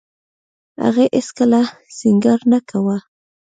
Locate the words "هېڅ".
1.15-1.27